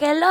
hello, 0.00 0.26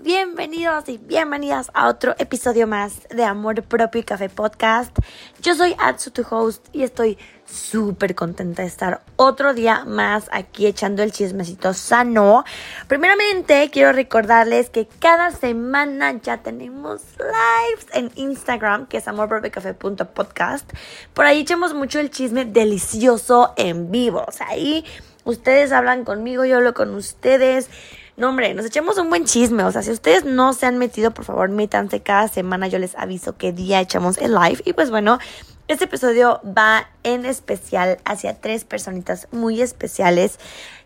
bienvenidos 0.00 0.88
y 0.88 0.98
bienvenidas 0.98 1.70
a 1.74 1.88
otro 1.88 2.14
episodio 2.18 2.66
más 2.66 3.08
de 3.08 3.24
Amor 3.24 3.62
Propio 3.62 4.00
y 4.00 4.04
Café 4.04 4.28
Podcast. 4.28 4.96
Yo 5.40 5.54
soy 5.54 5.74
Atsu, 5.78 6.10
tu 6.10 6.24
host, 6.28 6.66
y 6.72 6.82
estoy 6.82 7.18
súper 7.46 8.14
contenta 8.14 8.62
de 8.62 8.68
estar 8.68 9.00
otro 9.16 9.54
día 9.54 9.84
más 9.84 10.28
aquí 10.32 10.66
echando 10.66 11.02
el 11.02 11.12
chismecito 11.12 11.74
sano. 11.74 12.44
Primeramente, 12.86 13.70
quiero 13.72 13.92
recordarles 13.92 14.70
que 14.70 14.86
cada 14.86 15.30
semana 15.30 16.20
ya 16.20 16.42
tenemos 16.42 17.02
lives 17.18 17.86
en 17.92 18.10
Instagram, 18.16 18.86
que 18.86 18.98
es 18.98 19.08
amorpropiocafé.podcast. 19.08 20.70
Por 21.14 21.24
ahí 21.24 21.40
echamos 21.40 21.74
mucho 21.74 22.00
el 22.00 22.10
chisme 22.10 22.44
delicioso 22.44 23.54
en 23.56 23.90
vivo. 23.90 24.24
O 24.26 24.32
sea, 24.32 24.48
ahí 24.48 24.84
ustedes 25.24 25.72
hablan 25.72 26.04
conmigo, 26.04 26.44
yo 26.44 26.56
hablo 26.56 26.74
con 26.74 26.94
ustedes. 26.94 27.70
No, 28.18 28.30
hombre, 28.30 28.52
nos 28.52 28.66
echamos 28.66 28.98
un 28.98 29.10
buen 29.10 29.26
chisme. 29.26 29.62
O 29.62 29.70
sea, 29.70 29.82
si 29.82 29.92
ustedes 29.92 30.24
no 30.24 30.52
se 30.52 30.66
han 30.66 30.76
metido, 30.76 31.12
por 31.12 31.24
favor, 31.24 31.50
métanse 31.50 32.02
cada 32.02 32.26
semana. 32.26 32.66
Yo 32.66 32.80
les 32.80 32.96
aviso 32.96 33.36
qué 33.36 33.52
día 33.52 33.80
echamos 33.80 34.18
el 34.18 34.34
live. 34.34 34.60
Y 34.64 34.72
pues 34.72 34.90
bueno, 34.90 35.20
este 35.68 35.84
episodio 35.84 36.40
va 36.44 36.88
en 37.04 37.24
especial 37.24 37.98
hacia 38.04 38.34
tres 38.34 38.64
personitas 38.64 39.28
muy 39.30 39.62
especiales 39.62 40.40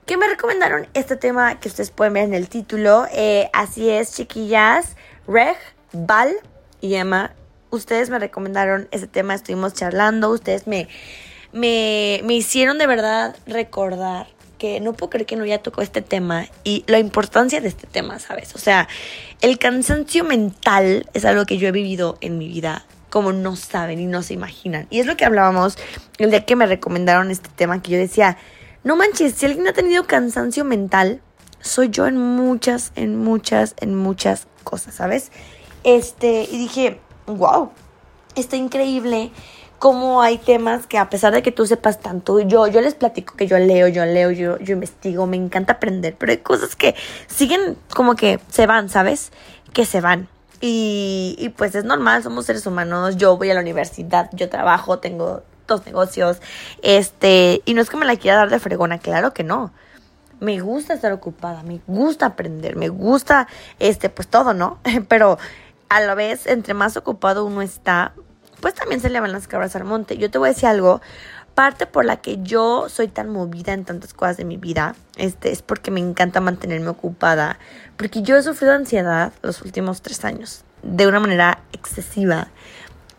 que 0.04 0.18
me 0.18 0.28
recomendaron 0.28 0.88
este 0.92 1.16
tema 1.16 1.58
que 1.58 1.68
ustedes 1.68 1.90
pueden 1.90 2.12
ver 2.12 2.24
en 2.24 2.34
el 2.34 2.50
título. 2.50 3.06
Eh, 3.10 3.48
así 3.54 3.88
es, 3.88 4.12
chiquillas. 4.14 4.94
Reg, 5.26 5.56
Val 5.94 6.34
y 6.82 6.96
Emma. 6.96 7.32
Ustedes 7.70 8.10
me 8.10 8.18
recomendaron 8.18 8.88
este 8.90 9.06
tema, 9.06 9.32
estuvimos 9.32 9.72
charlando. 9.72 10.28
Ustedes 10.28 10.66
me, 10.66 10.86
me, 11.50 12.20
me 12.24 12.34
hicieron 12.34 12.76
de 12.76 12.86
verdad 12.86 13.34
recordar 13.46 14.26
que 14.62 14.78
no 14.78 14.92
puedo 14.92 15.10
creer 15.10 15.26
que 15.26 15.34
no 15.34 15.42
haya 15.42 15.60
tocado 15.60 15.82
este 15.82 16.02
tema 16.02 16.46
y 16.62 16.84
la 16.86 17.00
importancia 17.00 17.60
de 17.60 17.66
este 17.66 17.88
tema, 17.88 18.20
¿sabes? 18.20 18.54
O 18.54 18.58
sea, 18.58 18.86
el 19.40 19.58
cansancio 19.58 20.22
mental 20.22 21.10
es 21.14 21.24
algo 21.24 21.46
que 21.46 21.58
yo 21.58 21.66
he 21.66 21.72
vivido 21.72 22.16
en 22.20 22.38
mi 22.38 22.46
vida 22.46 22.86
como 23.10 23.32
no 23.32 23.56
saben 23.56 23.98
y 23.98 24.06
no 24.06 24.22
se 24.22 24.34
imaginan. 24.34 24.86
Y 24.88 25.00
es 25.00 25.06
lo 25.06 25.16
que 25.16 25.24
hablábamos 25.24 25.76
el 26.18 26.30
día 26.30 26.46
que 26.46 26.54
me 26.54 26.66
recomendaron 26.66 27.32
este 27.32 27.48
tema, 27.56 27.82
que 27.82 27.90
yo 27.90 27.98
decía, 27.98 28.38
no 28.84 28.94
manches, 28.94 29.34
si 29.34 29.46
alguien 29.46 29.66
ha 29.66 29.72
tenido 29.72 30.06
cansancio 30.06 30.64
mental, 30.64 31.20
soy 31.60 31.88
yo 31.88 32.06
en 32.06 32.16
muchas, 32.16 32.92
en 32.94 33.16
muchas, 33.16 33.74
en 33.80 33.96
muchas 33.96 34.46
cosas, 34.62 34.94
¿sabes? 34.94 35.32
Este, 35.82 36.46
y 36.48 36.56
dije, 36.56 37.00
wow, 37.26 37.72
está 38.36 38.54
increíble 38.54 39.32
cómo 39.82 40.22
hay 40.22 40.38
temas 40.38 40.86
que 40.86 40.96
a 40.96 41.10
pesar 41.10 41.34
de 41.34 41.42
que 41.42 41.50
tú 41.50 41.66
sepas 41.66 41.98
tanto, 41.98 42.38
yo, 42.38 42.68
yo 42.68 42.80
les 42.80 42.94
platico 42.94 43.34
que 43.34 43.48
yo 43.48 43.58
leo, 43.58 43.88
yo 43.88 44.04
leo, 44.04 44.30
yo, 44.30 44.56
yo 44.60 44.74
investigo, 44.74 45.26
me 45.26 45.36
encanta 45.36 45.72
aprender, 45.72 46.14
pero 46.16 46.30
hay 46.30 46.38
cosas 46.38 46.76
que 46.76 46.94
siguen 47.26 47.76
como 47.92 48.14
que 48.14 48.38
se 48.48 48.68
van, 48.68 48.88
¿sabes? 48.88 49.32
Que 49.72 49.84
se 49.84 50.00
van. 50.00 50.28
Y, 50.60 51.34
y 51.36 51.48
pues 51.48 51.74
es 51.74 51.82
normal, 51.82 52.22
somos 52.22 52.46
seres 52.46 52.64
humanos, 52.64 53.16
yo 53.16 53.36
voy 53.36 53.50
a 53.50 53.54
la 53.54 53.60
universidad, 53.60 54.30
yo 54.32 54.48
trabajo, 54.48 55.00
tengo 55.00 55.42
dos 55.66 55.84
negocios, 55.84 56.40
este, 56.82 57.60
y 57.64 57.74
no 57.74 57.80
es 57.80 57.90
que 57.90 57.96
me 57.96 58.06
la 58.06 58.14
quiera 58.14 58.36
dar 58.36 58.50
de 58.50 58.60
fregona, 58.60 58.98
claro 58.98 59.34
que 59.34 59.42
no. 59.42 59.72
Me 60.38 60.60
gusta 60.60 60.94
estar 60.94 61.10
ocupada, 61.10 61.64
me 61.64 61.80
gusta 61.88 62.26
aprender, 62.26 62.76
me 62.76 62.88
gusta, 62.88 63.48
este, 63.80 64.10
pues 64.10 64.28
todo, 64.28 64.54
¿no? 64.54 64.78
Pero 65.08 65.38
a 65.88 66.00
la 66.00 66.14
vez, 66.14 66.46
entre 66.46 66.72
más 66.72 66.96
ocupado 66.96 67.44
uno 67.44 67.60
está, 67.62 68.14
pues 68.62 68.74
también 68.74 69.00
se 69.00 69.10
le 69.10 69.20
van 69.20 69.32
las 69.32 69.48
cabras 69.48 69.76
al 69.76 69.84
monte. 69.84 70.16
Yo 70.16 70.30
te 70.30 70.38
voy 70.38 70.48
a 70.48 70.52
decir 70.52 70.68
algo, 70.68 71.02
parte 71.54 71.86
por 71.86 72.04
la 72.06 72.16
que 72.22 72.38
yo 72.42 72.88
soy 72.88 73.08
tan 73.08 73.28
movida 73.28 73.74
en 73.74 73.84
tantas 73.84 74.14
cosas 74.14 74.38
de 74.38 74.44
mi 74.44 74.56
vida, 74.56 74.94
este, 75.16 75.50
es 75.50 75.60
porque 75.60 75.90
me 75.90 76.00
encanta 76.00 76.40
mantenerme 76.40 76.88
ocupada, 76.88 77.58
porque 77.96 78.22
yo 78.22 78.36
he 78.36 78.42
sufrido 78.42 78.72
ansiedad 78.72 79.32
los 79.42 79.60
últimos 79.62 80.00
tres 80.00 80.24
años, 80.24 80.64
de 80.82 81.06
una 81.06 81.20
manera 81.20 81.58
excesiva. 81.72 82.48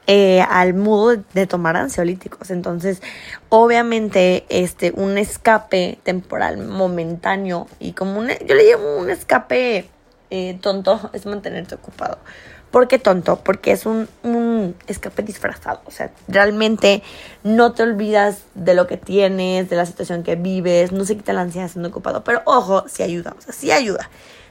Eh, 0.06 0.42
al 0.42 0.74
modo 0.74 1.16
de 1.34 1.48
tomar 1.48 1.78
ansiolíticos. 1.78 2.52
Entonces, 2.52 3.02
obviamente, 3.48 4.44
este, 4.50 4.92
un 4.92 5.18
escape 5.18 5.98
temporal, 6.04 6.58
momentáneo, 6.58 7.68
y 7.80 7.94
como 7.94 8.20
un, 8.20 8.28
yo 8.46 8.54
le 8.54 8.70
llamo 8.70 8.98
un 8.98 9.10
escape 9.10 9.90
eh, 10.30 10.58
tonto, 10.60 11.10
es 11.14 11.26
mantenerte 11.26 11.76
ocupado. 11.76 12.18
¿Por 12.74 12.88
qué 12.88 12.98
tonto? 12.98 13.36
Porque 13.36 13.72
es 13.72 13.86
un, 13.86 14.10
un, 14.24 14.76
escape 14.88 15.22
disfrazado. 15.22 15.82
O 15.86 15.92
sea, 15.92 16.10
realmente 16.28 17.04
no 17.44 17.74
te 17.74 17.84
olvidas 17.84 18.46
de 18.56 18.74
lo 18.74 18.88
que 18.88 18.98
tienes, 18.98 19.70
de 19.70 19.76
la 19.76 19.86
situación 19.86 20.24
que 20.24 20.36
vives, 20.36 20.92
no 20.92 21.06
se 21.06 21.16
quita 21.16 21.34
la 21.34 21.42
ansiedad 21.42 21.68
siendo 21.68 21.90
ocupado. 21.90 22.24
Pero 22.24 22.42
ojo, 22.46 22.86
sí 22.88 23.04
ayuda, 23.04 23.36
o 23.38 23.42
sea, 23.42 23.54
sí 23.54 23.70
ayuda. 23.70 24.10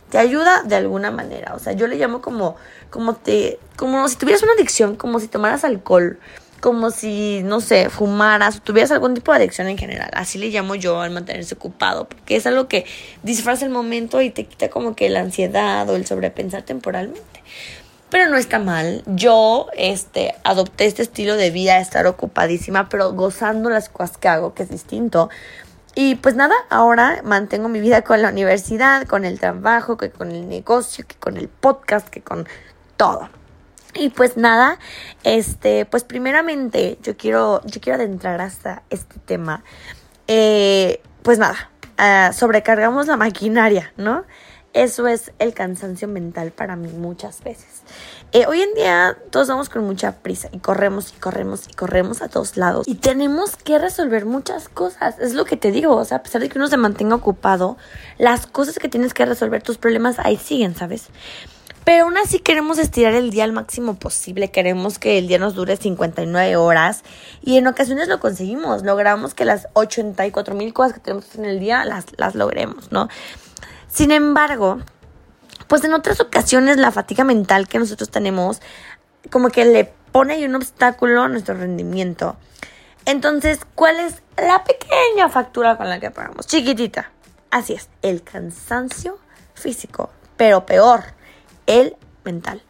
Te 0.09 0.19
ayuda 0.19 0.63
de 0.63 0.77
alguna 0.77 1.11
manera. 1.11 1.53
O 1.57 1.59
sea, 1.59 1.73
yo 1.73 1.89
le 1.89 1.97
llamo 1.97 2.23
como, 2.23 2.55
como 2.91 3.17
te, 3.17 3.59
como 3.75 4.07
si 4.07 4.15
tuvieras 4.15 4.45
una 4.45 4.53
adicción, 4.53 4.95
como 4.95 5.19
si 5.19 5.27
tomaras 5.27 5.65
alcohol, 5.65 6.21
como 6.61 6.93
si, 6.93 7.43
no 7.43 7.61
sé, 7.61 7.91
fumaras 7.91 8.63
tuvieras 8.63 8.93
algún 8.93 9.15
tipo 9.15 9.33
de 9.33 9.39
adicción 9.39 9.67
en 9.67 9.79
general. 9.79 10.11
Así 10.13 10.39
le 10.39 10.51
llamo 10.51 10.77
yo 10.77 11.01
al 11.01 11.11
mantenerse 11.11 11.57
ocupado, 11.57 12.07
porque 12.07 12.37
es 12.37 12.47
algo 12.47 12.69
que 12.69 12.87
disfraza 13.25 13.65
el 13.65 13.73
momento 13.73 14.23
y 14.23 14.31
te 14.31 14.45
quita 14.45 14.71
como 14.71 14.95
que 14.95 15.11
la 15.11 15.19
ansiedad 15.19 15.91
o 15.91 15.97
el 15.97 16.07
sobrepensar 16.07 16.63
temporalmente 16.63 17.43
pero 18.13 18.29
no 18.29 18.37
está 18.37 18.59
mal. 18.59 19.03
Yo 19.07 19.69
este, 19.73 20.35
adopté 20.45 20.85
este 20.85 21.01
estilo 21.01 21.35
de 21.37 21.51
vida, 21.51 21.79
estar 21.79 22.07
ocupadísima, 22.07 22.91
pero 22.91 23.15
gozando 23.15 23.71
las 23.71 23.89
cosas 23.89 24.19
que 24.19 24.29
hago, 24.29 24.53
que 24.53 24.65
es 24.65 24.69
distinto. 24.69 25.31
Y 25.95 26.17
pues 26.17 26.35
nada, 26.35 26.55
ahora 26.69 27.23
mantengo 27.25 27.71
mi 27.71 27.81
vida 27.81 28.03
con 28.03 28.21
la 28.21 28.29
universidad, 28.29 29.07
con 29.07 29.25
el 29.25 29.41
trabajo, 29.41 29.97
que 29.97 30.11
con 30.11 30.31
el 30.31 30.47
negocio, 30.47 31.07
que 31.09 31.17
con 31.17 31.39
el 31.39 31.49
podcast, 31.49 32.07
que 32.09 32.21
con 32.21 32.47
todo. 32.99 33.31
Y 33.95 34.11
pues 34.11 34.37
nada, 34.37 34.79
este, 35.25 35.87
pues 35.87 36.05
primeramente 36.05 36.99
yo 37.03 37.17
quiero, 37.17 37.63
yo 37.65 37.81
quiero 37.81 37.99
adentrar 37.99 38.43
hasta 38.43 38.83
este 38.91 39.21
tema. 39.21 39.65
Eh, 40.29 41.01
pues 41.23 41.39
nada, 41.39 41.71
uh, 41.99 42.31
sobrecargamos 42.35 43.07
la 43.07 43.17
maquinaria, 43.17 43.95
¿no? 43.97 44.27
Eso 44.75 45.07
es 45.07 45.33
el 45.39 45.53
cansancio 45.53 46.09
mental 46.09 46.51
para 46.51 46.77
mí 46.77 46.89
muchas 46.89 47.45
veces. 47.45 47.83
Eh, 48.33 48.47
hoy 48.47 48.63
en 48.63 48.73
día 48.73 49.19
todos 49.31 49.49
vamos 49.49 49.69
con 49.69 49.85
mucha 49.85 50.13
prisa 50.23 50.49
y 50.51 50.61
corremos 50.61 51.13
y 51.13 51.21
corremos 51.21 51.69
y 51.69 51.75
corremos 51.75 52.23
a 52.23 52.29
todos 52.29 52.57
lados 52.57 52.89
y 52.89 52.95
tenemos 52.95 53.57
que 53.57 53.79
resolver 53.79 54.25
muchas 54.25 54.71
cosas. 54.71 55.19
Es 55.19 55.35
lo 55.35 55.45
que 55.45 55.59
te 55.59 55.73
digo, 55.73 55.95
o 55.95 56.05
sea, 56.07 56.19
a 56.19 56.23
pesar 56.23 56.41
de 56.41 56.49
que 56.49 56.59
uno 56.59 56.69
se 56.69 56.79
mantenga 56.79 57.17
ocupado, 57.17 57.77
las 58.17 58.47
cosas 58.47 58.79
que 58.79 58.89
tienes 58.89 59.13
que 59.13 59.27
resolver, 59.27 59.63
tus 59.63 59.77
problemas 59.77 60.19
ahí 60.19 60.39
siguen, 60.39 60.75
¿sabes? 60.75 61.09
Pero 61.85 62.05
aún 62.05 62.17
así 62.17 62.39
queremos 62.39 62.79
estirar 62.79 63.13
el 63.13 63.31
día 63.31 63.45
al 63.45 63.53
máximo 63.53 63.97
posible, 63.97 64.51
queremos 64.51 64.99
que 64.99 65.19
el 65.19 65.29
día 65.29 65.39
nos 65.39 65.55
dure 65.55 65.77
59 65.77 66.57
horas 66.57 67.03
y 67.43 67.59
en 67.59 67.67
ocasiones 67.67 68.09
lo 68.09 68.21
conseguimos, 68.21 68.85
logramos 68.85 69.35
que 69.35 69.45
las 69.45 69.67
84 69.75 70.55
mil 70.55 70.73
cosas 70.73 70.95
que 70.95 71.01
tenemos 71.01 71.35
en 71.35 71.45
el 71.45 71.59
día 71.59 71.85
las, 71.85 72.07
las 72.17 72.35
logremos, 72.37 72.91
¿no? 72.93 73.09
Sin 73.93 74.11
embargo, 74.11 74.79
pues 75.69 75.85
en 75.85 75.93
otras 75.93 76.19
ocasiones 76.19 76.79
la 76.79 76.93
fatiga 76.93 77.25
mental 77.25 77.69
que 77.69 77.79
nosotros 77.79 78.09
tenemos 78.09 78.63
como 79.31 79.51
que 79.51 79.67
le 79.67 79.85
pone 80.13 80.33
ahí 80.33 80.47
un 80.47 80.55
obstáculo 80.55 81.21
a 81.21 81.29
nuestro 81.29 81.55
rendimiento. 81.55 82.37
Entonces, 83.05 83.61
¿cuál 83.75 84.01
es 84.01 84.23
la 84.39 84.65
pequeña 84.65 85.29
factura 85.29 85.77
con 85.77 85.91
la 85.91 86.01
que 86.01 86.11
pagamos? 86.11 86.47
Chiquitita. 86.47 87.11
Así 87.51 87.75
es, 87.75 87.91
el 88.01 88.23
cansancio 88.23 89.19
físico, 89.53 90.09
pero 90.39 90.65
peor, 90.65 91.03
el 91.67 91.95
mental. 92.25 92.63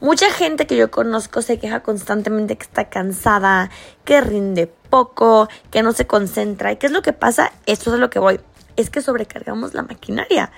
Mucha 0.00 0.30
gente 0.30 0.68
que 0.68 0.76
yo 0.76 0.92
conozco 0.92 1.42
se 1.42 1.58
queja 1.58 1.80
constantemente 1.80 2.56
que 2.56 2.62
está 2.62 2.88
cansada, 2.88 3.70
que 4.04 4.20
rinde 4.20 4.68
poco, 4.68 5.48
que 5.72 5.82
no 5.82 5.90
se 5.90 6.06
concentra. 6.06 6.70
¿Y 6.70 6.76
qué 6.76 6.86
es 6.86 6.92
lo 6.92 7.02
que 7.02 7.12
pasa? 7.12 7.50
Esto 7.66 7.92
es 7.92 7.98
lo 7.98 8.08
que 8.08 8.20
voy 8.20 8.38
es 8.78 8.90
que 8.90 9.02
sobrecargamos 9.02 9.74
la 9.74 9.82
maquinaria. 9.82 10.50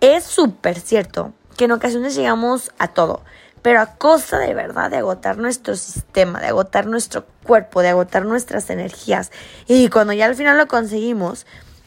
Es 0.00 0.24
súper 0.24 0.80
cierto 0.80 1.34
que 1.56 1.66
en 1.66 1.72
ocasiones 1.72 2.16
llegamos 2.16 2.72
a 2.78 2.88
todo, 2.88 3.22
pero 3.62 3.80
a 3.80 3.96
costa 3.96 4.38
de 4.38 4.54
verdad 4.54 4.90
de 4.90 4.96
agotar 4.96 5.36
nuestro 5.36 5.76
sistema, 5.76 6.40
de 6.40 6.46
agotar 6.46 6.86
nuestro 6.86 7.26
cuerpo, 7.44 7.82
de 7.82 7.88
agotar 7.90 8.24
nuestras 8.24 8.70
energías. 8.70 9.30
Y 9.66 9.88
cuando 9.90 10.12
ya 10.14 10.26
al 10.26 10.34
final 10.34 10.56
lo 10.56 10.66
conseguimos, 10.66 11.46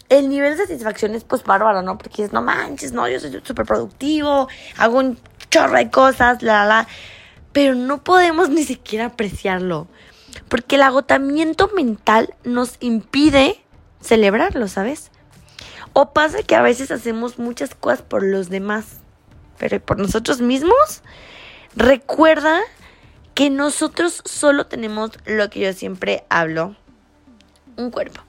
el 0.09 0.29
nivel 0.29 0.55
de 0.55 0.65
satisfacción 0.65 1.15
es 1.15 1.23
pues 1.23 1.43
bárbaro, 1.43 1.81
¿no? 1.81 1.97
Porque 1.97 2.23
es, 2.23 2.31
no 2.31 2.41
manches, 2.41 2.91
no, 2.91 3.07
yo 3.07 3.19
soy 3.19 3.41
súper 3.43 3.65
productivo, 3.65 4.47
hago 4.77 4.99
un 4.99 5.17
chorro 5.49 5.77
de 5.77 5.89
cosas, 5.89 6.43
la, 6.43 6.59
la, 6.59 6.65
la. 6.65 6.87
Pero 7.53 7.73
no 7.75 8.03
podemos 8.03 8.49
ni 8.49 8.65
siquiera 8.65 9.07
apreciarlo. 9.07 9.87
Porque 10.47 10.75
el 10.75 10.83
agotamiento 10.83 11.69
mental 11.75 12.35
nos 12.43 12.75
impide 12.81 13.63
celebrarlo, 14.01 14.67
¿sabes? 14.67 15.11
O 15.93 16.13
pasa 16.13 16.43
que 16.43 16.55
a 16.55 16.61
veces 16.61 16.91
hacemos 16.91 17.37
muchas 17.39 17.75
cosas 17.75 18.01
por 18.01 18.23
los 18.23 18.49
demás, 18.49 18.85
pero 19.57 19.79
por 19.79 19.99
nosotros 19.99 20.41
mismos. 20.41 21.01
Recuerda 21.75 22.59
que 23.33 23.49
nosotros 23.49 24.21
solo 24.25 24.67
tenemos 24.67 25.11
lo 25.25 25.49
que 25.49 25.61
yo 25.61 25.73
siempre 25.73 26.23
hablo, 26.29 26.75
un 27.77 27.91
cuerpo. 27.91 28.21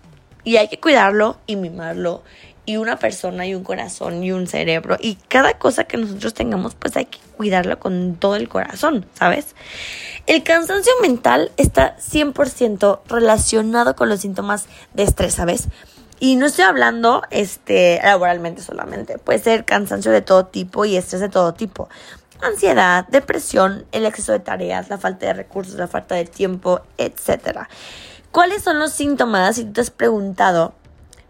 Y 0.44 0.56
hay 0.56 0.68
que 0.68 0.80
cuidarlo 0.80 1.38
y 1.46 1.56
mimarlo 1.56 2.22
y 2.64 2.76
una 2.76 2.96
persona 2.96 3.46
y 3.46 3.54
un 3.54 3.64
corazón 3.64 4.22
y 4.22 4.32
un 4.32 4.46
cerebro 4.46 4.96
y 5.00 5.16
cada 5.28 5.58
cosa 5.58 5.84
que 5.84 5.96
nosotros 5.96 6.32
tengamos 6.34 6.74
pues 6.74 6.96
hay 6.96 7.06
que 7.06 7.18
cuidarla 7.36 7.76
con 7.76 8.14
todo 8.16 8.36
el 8.36 8.48
corazón, 8.48 9.06
¿sabes? 9.14 9.56
El 10.26 10.44
cansancio 10.44 10.92
mental 11.02 11.50
está 11.56 11.96
100% 11.96 13.00
relacionado 13.08 13.96
con 13.96 14.08
los 14.08 14.20
síntomas 14.20 14.66
de 14.94 15.02
estrés, 15.02 15.34
¿sabes? 15.34 15.68
Y 16.22 16.36
no 16.36 16.46
estoy 16.46 16.66
hablando 16.66 17.22
este, 17.30 17.98
laboralmente 18.00 18.62
solamente, 18.62 19.18
puede 19.18 19.40
ser 19.40 19.64
cansancio 19.64 20.12
de 20.12 20.22
todo 20.22 20.46
tipo 20.46 20.84
y 20.84 20.96
estrés 20.96 21.20
de 21.20 21.28
todo 21.28 21.52
tipo. 21.52 21.88
Ansiedad, 22.40 23.08
depresión, 23.08 23.86
el 23.90 24.06
exceso 24.06 24.30
de 24.30 24.38
tareas, 24.38 24.88
la 24.88 24.98
falta 24.98 25.26
de 25.26 25.32
recursos, 25.32 25.74
la 25.74 25.88
falta 25.88 26.14
de 26.14 26.24
tiempo, 26.24 26.80
etc. 26.96 27.62
¿Cuáles 28.30 28.62
son 28.62 28.78
los 28.78 28.92
síntomas? 28.92 29.56
Si 29.56 29.64
tú 29.64 29.72
te 29.72 29.80
has 29.80 29.90
preguntado, 29.90 30.74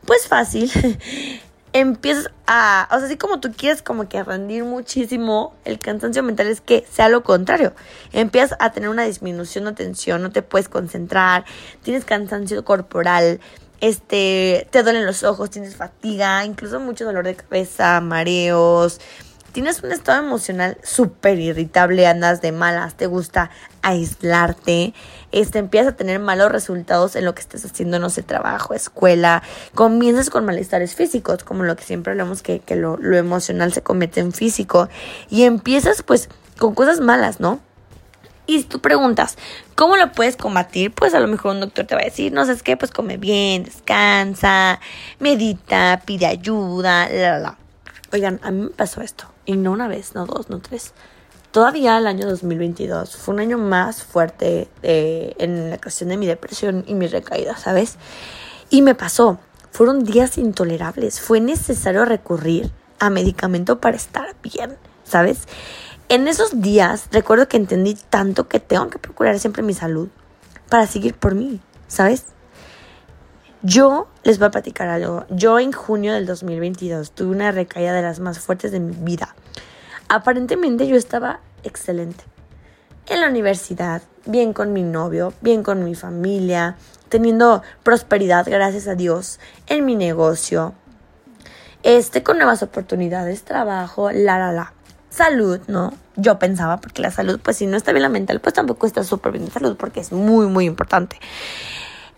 pues 0.04 0.28
fácil. 0.28 0.70
empiezas 1.72 2.30
a, 2.46 2.88
o 2.90 2.98
sea, 2.98 3.06
así 3.06 3.16
como 3.16 3.40
tú 3.40 3.52
quieres 3.56 3.82
como 3.82 4.08
que 4.08 4.22
rendir 4.22 4.64
muchísimo, 4.64 5.54
el 5.64 5.78
cansancio 5.78 6.22
mental 6.22 6.48
es 6.48 6.60
que 6.60 6.84
sea 6.90 7.08
lo 7.08 7.22
contrario. 7.22 7.72
Empiezas 8.12 8.58
a 8.60 8.72
tener 8.72 8.90
una 8.90 9.04
disminución 9.04 9.64
de 9.64 9.70
atención, 9.70 10.22
no 10.22 10.30
te 10.30 10.42
puedes 10.42 10.68
concentrar, 10.68 11.44
tienes 11.82 12.04
cansancio 12.04 12.62
corporal, 12.64 13.40
este, 13.82 14.68
te 14.70 14.84
duelen 14.84 15.04
los 15.04 15.24
ojos, 15.24 15.50
tienes 15.50 15.74
fatiga, 15.74 16.44
incluso 16.44 16.78
mucho 16.78 17.04
dolor 17.04 17.24
de 17.24 17.34
cabeza, 17.34 18.00
mareos, 18.00 19.00
tienes 19.50 19.82
un 19.82 19.90
estado 19.90 20.24
emocional 20.24 20.78
súper 20.84 21.40
irritable, 21.40 22.06
andas 22.06 22.40
de 22.40 22.52
malas, 22.52 22.94
te 22.94 23.06
gusta 23.06 23.50
aislarte, 23.82 24.94
este, 25.32 25.58
empiezas 25.58 25.94
a 25.94 25.96
tener 25.96 26.20
malos 26.20 26.52
resultados 26.52 27.16
en 27.16 27.24
lo 27.24 27.34
que 27.34 27.40
estés 27.40 27.64
haciendo, 27.64 27.98
no 27.98 28.08
sé, 28.08 28.22
trabajo, 28.22 28.72
escuela, 28.72 29.42
comienzas 29.74 30.30
con 30.30 30.44
malestares 30.44 30.94
físicos, 30.94 31.42
como 31.42 31.64
lo 31.64 31.74
que 31.74 31.82
siempre 31.82 32.12
hablamos 32.12 32.44
que, 32.44 32.60
que 32.60 32.76
lo, 32.76 32.96
lo 32.98 33.16
emocional 33.16 33.72
se 33.72 33.82
convierte 33.82 34.20
en 34.20 34.30
físico, 34.30 34.88
y 35.28 35.42
empiezas 35.42 36.04
pues 36.04 36.28
con 36.56 36.76
cosas 36.76 37.00
malas, 37.00 37.40
¿no? 37.40 37.58
Y 38.46 38.64
tú 38.64 38.80
preguntas, 38.80 39.36
¿cómo 39.76 39.96
lo 39.96 40.10
puedes 40.12 40.36
combatir? 40.36 40.92
Pues 40.92 41.14
a 41.14 41.20
lo 41.20 41.28
mejor 41.28 41.52
un 41.52 41.60
doctor 41.60 41.86
te 41.86 41.94
va 41.94 42.00
a 42.00 42.04
decir, 42.04 42.32
no 42.32 42.44
sé 42.44 42.56
qué, 42.62 42.76
pues 42.76 42.90
come 42.90 43.16
bien, 43.16 43.62
descansa, 43.62 44.80
medita, 45.20 46.02
pide 46.04 46.26
ayuda, 46.26 47.08
la, 47.08 47.38
la. 47.38 47.58
Oigan, 48.12 48.40
a 48.42 48.50
mí 48.50 48.62
me 48.62 48.70
pasó 48.70 49.00
esto. 49.00 49.26
Y 49.46 49.56
no 49.56 49.72
una 49.72 49.88
vez, 49.88 50.14
no 50.14 50.26
dos, 50.26 50.50
no 50.50 50.60
tres. 50.60 50.92
Todavía 51.52 51.98
el 51.98 52.06
año 52.06 52.26
2022 52.28 53.14
fue 53.14 53.34
un 53.34 53.40
año 53.40 53.58
más 53.58 54.02
fuerte 54.02 54.68
eh, 54.82 55.34
en 55.38 55.70
la 55.70 55.78
cuestión 55.78 56.08
de 56.08 56.16
mi 56.16 56.26
depresión 56.26 56.82
y 56.86 56.94
mi 56.94 57.06
recaída, 57.06 57.56
¿sabes? 57.58 57.96
Y 58.70 58.80
me 58.80 58.94
pasó. 58.94 59.38
Fueron 59.70 60.02
días 60.04 60.38
intolerables. 60.38 61.20
Fue 61.20 61.40
necesario 61.40 62.04
recurrir 62.04 62.70
a 62.98 63.10
medicamento 63.10 63.80
para 63.80 63.96
estar 63.96 64.34
bien, 64.42 64.76
¿sabes? 65.04 65.46
En 66.12 66.28
esos 66.28 66.60
días 66.60 67.06
recuerdo 67.10 67.48
que 67.48 67.56
entendí 67.56 67.94
tanto 67.94 68.46
que 68.46 68.60
tengo 68.60 68.90
que 68.90 68.98
procurar 68.98 69.38
siempre 69.38 69.62
mi 69.62 69.72
salud 69.72 70.10
para 70.68 70.86
seguir 70.86 71.14
por 71.14 71.34
mí, 71.34 71.58
¿sabes? 71.88 72.26
Yo 73.62 74.08
les 74.22 74.38
voy 74.38 74.48
a 74.48 74.50
platicar 74.50 74.88
algo. 74.88 75.24
Yo 75.30 75.58
en 75.58 75.72
junio 75.72 76.12
del 76.12 76.26
2022 76.26 77.12
tuve 77.12 77.30
una 77.30 77.50
recaída 77.50 77.94
de 77.94 78.02
las 78.02 78.20
más 78.20 78.40
fuertes 78.40 78.72
de 78.72 78.80
mi 78.80 78.94
vida. 78.94 79.34
Aparentemente 80.10 80.86
yo 80.86 80.96
estaba 80.96 81.40
excelente. 81.62 82.24
En 83.06 83.22
la 83.22 83.28
universidad, 83.30 84.02
bien 84.26 84.52
con 84.52 84.74
mi 84.74 84.82
novio, 84.82 85.32
bien 85.40 85.62
con 85.62 85.82
mi 85.82 85.94
familia, 85.94 86.76
teniendo 87.08 87.62
prosperidad, 87.84 88.44
gracias 88.46 88.86
a 88.86 88.96
Dios, 88.96 89.40
en 89.66 89.86
mi 89.86 89.96
negocio. 89.96 90.74
Este, 91.82 92.22
con 92.22 92.36
nuevas 92.36 92.62
oportunidades, 92.62 93.44
trabajo, 93.44 94.10
la, 94.10 94.38
la, 94.38 94.52
la. 94.52 94.74
Salud, 95.12 95.60
¿no? 95.68 95.92
Yo 96.16 96.38
pensaba, 96.38 96.78
porque 96.78 97.02
la 97.02 97.10
salud, 97.10 97.38
pues 97.42 97.58
si 97.58 97.66
no 97.66 97.76
está 97.76 97.92
bien 97.92 98.02
la 98.02 98.08
mental, 98.08 98.40
pues 98.40 98.54
tampoco 98.54 98.86
está 98.86 99.04
súper 99.04 99.32
bien 99.32 99.44
la 99.44 99.50
salud, 99.50 99.76
porque 99.76 100.00
es 100.00 100.10
muy, 100.10 100.46
muy 100.46 100.64
importante. 100.64 101.18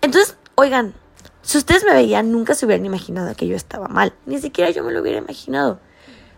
Entonces, 0.00 0.36
oigan, 0.54 0.94
si 1.42 1.58
ustedes 1.58 1.84
me 1.84 1.92
veían, 1.92 2.30
nunca 2.30 2.54
se 2.54 2.66
hubieran 2.66 2.86
imaginado 2.86 3.34
que 3.34 3.48
yo 3.48 3.56
estaba 3.56 3.88
mal. 3.88 4.12
Ni 4.26 4.38
siquiera 4.38 4.70
yo 4.70 4.84
me 4.84 4.92
lo 4.92 5.00
hubiera 5.00 5.18
imaginado. 5.18 5.80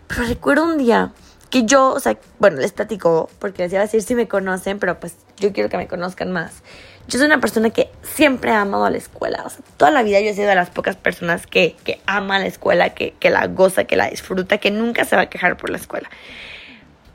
Pero 0.07 0.23
recuerdo 0.25 0.65
un 0.65 0.79
día 0.79 1.13
que 1.51 1.65
yo, 1.65 1.91
o 1.91 2.01
sea, 2.01 2.19
bueno, 2.39 2.59
les 2.59 2.73
platico, 2.73 3.29
porque 3.39 3.63
les 3.63 3.73
iba 3.73 3.83
a 3.83 3.85
decir 3.85 4.03
si 4.03 4.15
me 4.15 4.27
conocen, 4.27 4.79
pero 4.79 4.99
pues 4.99 5.17
yo 5.37 5.53
quiero 5.53 5.69
que 5.69 5.77
me 5.77 5.89
conozcan 5.89 6.33
más. 6.33 6.63
Yo 7.09 7.19
soy 7.19 7.27
una 7.27 7.41
persona 7.41 7.71
que 7.71 7.89
siempre 8.03 8.51
ha 8.51 8.63
amado 8.63 8.89
la 8.91 8.97
escuela. 8.97 9.43
O 9.45 9.51
sea, 9.51 9.61
toda 9.77 9.91
la 9.91 10.03
vida 10.03 10.21
yo 10.21 10.31
he 10.31 10.35
sido 10.35 10.49
de 10.49 10.55
las 10.57 10.71
pocas 10.71 10.97
personas 10.97 11.47
que, 11.47 11.77
que 11.85 12.01
ama 12.07 12.39
la 12.39 12.47
escuela, 12.47 12.91
que, 12.91 13.13
que 13.21 13.31
la 13.31 13.47
goza, 13.47 13.85
que 13.85 13.97
la 13.97 14.11
disfruta, 14.11 14.59
que 14.59 14.71
nunca 14.71 15.05
se 15.05 15.15
va 15.15 15.23
a 15.23 15.31
quejar 15.31 15.57
por 15.57 15.71
la 15.71 15.77
escuela. 15.77 16.11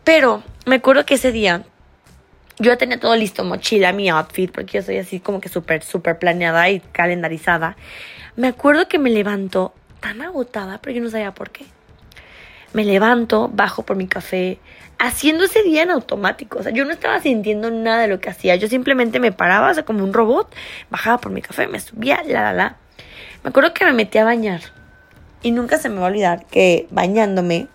Pero 0.04 0.44
me 0.66 0.76
acuerdo 0.76 1.06
que 1.06 1.16
ese 1.16 1.32
día 1.32 1.64
yo 2.60 2.78
tenía 2.78 3.00
todo 3.00 3.16
listo, 3.16 3.44
mochila, 3.44 3.92
mi 3.92 4.10
outfit, 4.10 4.52
porque 4.52 4.78
yo 4.78 4.84
soy 4.84 4.98
así 4.98 5.20
como 5.20 5.42
que 5.42 5.50
súper, 5.50 5.84
súper 5.84 6.20
planeada 6.20 6.70
y 6.70 6.80
calendarizada. 6.80 7.76
Me 8.36 8.48
acuerdo 8.48 8.88
que 8.88 9.00
me 9.00 9.10
levanto 9.10 9.74
tan 10.00 10.22
agotada, 10.22 10.80
pero 10.82 10.96
yo 10.96 11.04
no 11.04 11.10
sabía 11.10 11.34
por 11.34 11.50
qué. 11.50 11.66
Me 12.74 12.86
levanto, 12.86 13.50
bajo 13.54 13.84
por 13.84 13.98
mi 13.98 14.08
café, 14.08 14.60
haciendo 14.98 15.46
ese 15.46 15.64
día 15.64 15.84
en 15.84 15.92
automático. 15.92 16.60
O 16.60 16.64
sea, 16.64 16.72
yo 16.72 16.86
no 16.86 16.92
estaba 16.92 17.20
sintiendo 17.20 17.72
nada 17.72 18.04
de 18.04 18.08
lo 18.08 18.20
que 18.20 18.30
hacía. 18.30 18.56
Yo 18.56 18.68
simplemente 18.68 19.20
me 19.20 19.32
paraba, 19.32 19.72
o 19.72 19.74
sea, 19.74 19.84
como 19.84 20.04
un 20.04 20.14
robot, 20.14 20.54
bajaba 20.90 21.18
por 21.20 21.32
mi 21.32 21.42
café, 21.42 21.68
me 21.68 21.80
subía, 21.80 22.24
la, 22.26 22.42
la, 22.44 22.54
la. 22.54 22.78
Me 23.44 23.50
acuerdo 23.50 23.74
que 23.74 23.86
me 23.86 23.94
metí 23.94 24.18
a 24.18 24.24
bañar. 24.24 24.62
Y 25.44 25.52
nunca 25.52 25.78
se 25.80 25.90
me 25.90 26.00
va 26.00 26.06
a 26.06 26.10
olvidar 26.10 26.46
que 26.46 26.88
bañándome, 26.92 27.68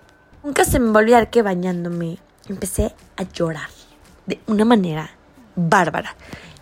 nunca 0.44 0.64
se 0.64 0.78
me 0.78 0.92
va 0.92 1.00
a 1.00 1.02
olvidar 1.02 1.30
que 1.30 1.42
bañándome 1.42 2.18
empecé 2.48 2.94
a 3.16 3.24
llorar 3.24 3.68
de 4.26 4.40
una 4.46 4.64
manera 4.64 5.10
bárbara. 5.56 6.14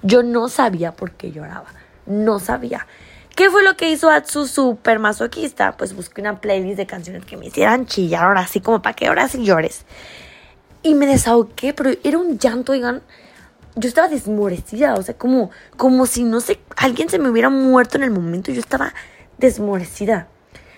Yo 0.03 0.23
no 0.23 0.49
sabía 0.49 0.93
por 0.93 1.13
qué 1.13 1.31
lloraba. 1.31 1.67
No 2.07 2.39
sabía. 2.39 2.87
¿Qué 3.35 3.51
fue 3.51 3.65
lo 3.65 3.77
que 3.77 3.91
hizo 3.91 4.11
Atsu 4.11 4.47
super 4.47 5.01
masoquista? 5.01 5.77
Pues 5.77 5.95
busqué 5.97 6.21
una 6.21 6.41
playlist 6.41 6.77
de 6.77 6.87
canciones 6.87 7.25
que 7.25 7.37
me 7.37 7.47
hicieran 7.47 7.85
chillar 7.87 8.25
ahora 8.25 8.47
sí, 8.47 8.61
como 8.61 8.81
para 8.81 8.95
que 8.95 9.09
ahora 9.09 9.29
sí 9.29 9.45
llores. 9.45 9.85
Y 10.85 10.95
me 10.95 11.07
desahogué, 11.07 11.75
pero 11.75 11.91
era 12.05 12.19
un 12.19 12.39
llanto, 12.39 12.73
oigan. 12.73 13.03
Yo 13.75 13.89
estaba 13.89 14.07
desmorecida, 14.07 14.95
o 14.95 15.03
sea, 15.03 15.17
como, 15.17 15.51
como 15.77 16.07
si 16.07 16.23
no 16.23 16.41
sé, 16.41 16.61
alguien 16.77 17.09
se 17.09 17.19
me 17.19 17.29
hubiera 17.29 17.51
muerto 17.51 17.97
en 17.97 18.05
el 18.05 18.13
momento. 18.13 18.53
Yo 18.53 18.61
estaba 18.61 18.95
desmorecida. 19.39 20.29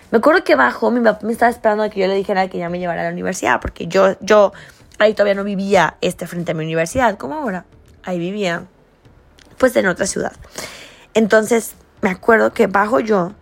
Me 0.09 0.17
acuerdo 0.17 0.43
que 0.43 0.55
bajó, 0.55 0.89
mi 0.89 1.01
papá 1.01 1.27
me 1.27 1.33
estaba 1.33 1.51
esperando 1.51 1.83
a 1.83 1.89
que 1.89 1.99
yo 1.99 2.07
le 2.07 2.15
dijera 2.15 2.47
que 2.47 2.57
ya 2.57 2.69
me 2.69 2.79
llevara 2.79 3.01
a 3.01 3.03
la 3.03 3.11
universidad, 3.11 3.61
porque 3.61 3.85
yo, 3.85 4.17
yo 4.21 4.51
ahí 4.97 5.13
todavía 5.13 5.35
no 5.35 5.43
vivía 5.43 5.97
este 6.01 6.25
frente 6.25 6.53
a 6.53 6.55
mi 6.55 6.63
universidad, 6.63 7.19
como 7.19 7.35
ahora. 7.35 7.65
Ahí 8.01 8.17
vivía, 8.17 8.63
pues 9.59 9.75
en 9.75 9.85
otra 9.85 10.07
ciudad. 10.07 10.31
Entonces, 11.13 11.75
me 12.01 12.09
acuerdo 12.09 12.53
que 12.53 12.67
bajo 12.67 12.99
yo 12.99 13.33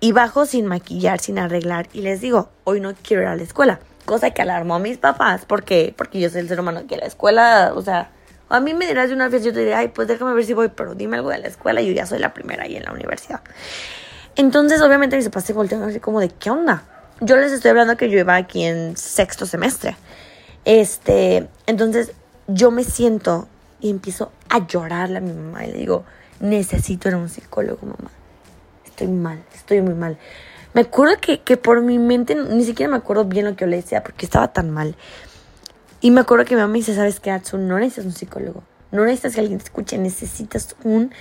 y 0.00 0.12
bajo 0.12 0.46
sin 0.46 0.66
maquillar, 0.66 1.20
sin 1.20 1.38
arreglar, 1.38 1.88
y 1.92 2.00
les 2.00 2.20
digo, 2.20 2.48
hoy 2.64 2.80
no 2.80 2.92
quiero 3.02 3.22
ir 3.22 3.28
a 3.28 3.36
la 3.36 3.42
escuela. 3.42 3.80
Cosa 4.04 4.30
que 4.30 4.42
alarmó 4.42 4.74
a 4.74 4.78
mis 4.80 4.98
papás, 4.98 5.44
porque 5.46 5.94
Porque 5.96 6.20
yo 6.20 6.28
soy 6.28 6.40
el 6.40 6.48
ser 6.48 6.58
humano 6.58 6.82
que 6.88 6.96
la 6.96 7.06
escuela, 7.06 7.72
o 7.74 7.82
sea, 7.82 8.10
a 8.48 8.60
mí 8.60 8.74
me 8.74 8.86
dirás 8.86 9.08
de 9.08 9.14
una 9.14 9.28
vez, 9.28 9.44
yo 9.44 9.52
te 9.52 9.60
diré, 9.60 9.74
ay, 9.74 9.88
pues 9.88 10.08
déjame 10.08 10.34
ver 10.34 10.44
si 10.44 10.54
voy, 10.54 10.68
pero 10.68 10.94
dime 10.94 11.16
algo 11.16 11.30
de 11.30 11.38
la 11.38 11.48
escuela, 11.48 11.80
yo 11.80 11.92
ya 11.92 12.04
soy 12.04 12.18
la 12.18 12.34
primera 12.34 12.64
ahí 12.64 12.76
en 12.76 12.82
la 12.82 12.92
universidad. 12.92 13.40
Entonces, 14.34 14.82
obviamente, 14.82 15.16
mis 15.16 15.26
papás 15.26 15.44
se 15.44 15.52
voltean 15.52 15.82
así 15.82 16.00
como 16.00 16.20
de, 16.20 16.28
¿qué 16.30 16.50
onda? 16.50 16.82
Yo 17.20 17.36
les 17.36 17.52
estoy 17.52 17.70
hablando 17.70 17.96
que 17.96 18.10
yo 18.10 18.18
iba 18.18 18.34
aquí 18.34 18.64
en 18.64 18.96
sexto 18.96 19.46
semestre. 19.46 19.96
Este, 20.64 21.48
entonces 21.66 22.12
yo 22.46 22.70
me 22.70 22.84
siento 22.84 23.48
y 23.80 23.90
empiezo 23.90 24.32
a 24.48 24.66
llorarle 24.66 25.18
a 25.18 25.20
mi 25.20 25.32
mamá 25.32 25.64
y 25.64 25.72
le 25.72 25.78
digo, 25.78 26.04
necesito 26.42 27.08
ir 27.08 27.14
a 27.14 27.18
un 27.18 27.30
psicólogo, 27.30 27.86
mamá. 27.86 28.10
Estoy 28.84 29.08
mal, 29.08 29.42
estoy 29.54 29.80
muy 29.80 29.94
mal. 29.94 30.18
Me 30.74 30.82
acuerdo 30.82 31.16
que, 31.20 31.40
que 31.40 31.56
por 31.56 31.80
mi 31.82 31.98
mente, 31.98 32.34
ni 32.34 32.64
siquiera 32.64 32.90
me 32.90 32.98
acuerdo 32.98 33.24
bien 33.24 33.46
lo 33.46 33.56
que 33.56 33.64
yo 33.64 33.66
le 33.68 33.76
decía 33.76 34.02
porque 34.02 34.26
estaba 34.26 34.52
tan 34.52 34.70
mal. 34.70 34.96
Y 36.02 36.10
me 36.10 36.20
acuerdo 36.20 36.44
que 36.44 36.56
mi 36.56 36.60
mamá 36.60 36.72
me 36.72 36.78
dice, 36.78 36.94
¿sabes 36.94 37.20
qué, 37.20 37.30
Atsun? 37.30 37.68
No 37.68 37.78
necesitas 37.78 38.06
un 38.06 38.12
psicólogo. 38.12 38.64
No 38.90 39.04
necesitas 39.04 39.34
que 39.34 39.40
alguien 39.40 39.58
te 39.58 39.64
escuche. 39.64 39.96
Necesitas 39.98 40.74
un 40.82 41.12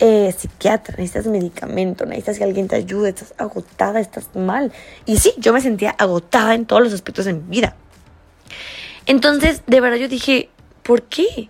eh, 0.00 0.34
psiquiatra. 0.36 0.96
Necesitas 0.96 1.26
medicamento. 1.26 2.04
Necesitas 2.06 2.38
que 2.38 2.44
alguien 2.44 2.66
te 2.66 2.74
ayude. 2.74 3.10
Estás 3.10 3.34
agotada, 3.38 4.00
estás 4.00 4.34
mal. 4.34 4.72
Y 5.04 5.18
sí, 5.18 5.32
yo 5.38 5.52
me 5.52 5.60
sentía 5.60 5.90
agotada 5.90 6.54
en 6.54 6.66
todos 6.66 6.82
los 6.82 6.92
aspectos 6.92 7.26
de 7.26 7.34
mi 7.34 7.42
vida. 7.48 7.76
Entonces, 9.06 9.62
de 9.68 9.80
verdad 9.80 9.98
yo 9.98 10.08
dije, 10.08 10.50
¿por 10.82 11.02
qué? 11.02 11.48